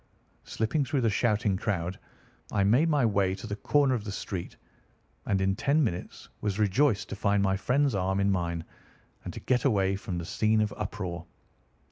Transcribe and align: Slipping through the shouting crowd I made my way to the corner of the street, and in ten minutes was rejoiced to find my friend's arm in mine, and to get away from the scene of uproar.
Slipping 0.45 0.83
through 0.83 1.01
the 1.01 1.11
shouting 1.11 1.57
crowd 1.57 1.99
I 2.51 2.63
made 2.63 2.89
my 2.89 3.05
way 3.05 3.35
to 3.35 3.45
the 3.45 3.55
corner 3.55 3.93
of 3.93 4.03
the 4.03 4.11
street, 4.11 4.57
and 5.27 5.39
in 5.39 5.55
ten 5.55 5.83
minutes 5.83 6.27
was 6.41 6.57
rejoiced 6.57 7.07
to 7.09 7.15
find 7.15 7.43
my 7.43 7.55
friend's 7.55 7.93
arm 7.93 8.19
in 8.19 8.31
mine, 8.31 8.65
and 9.23 9.31
to 9.31 9.39
get 9.39 9.63
away 9.63 9.95
from 9.95 10.17
the 10.17 10.25
scene 10.25 10.59
of 10.61 10.73
uproar. 10.75 11.27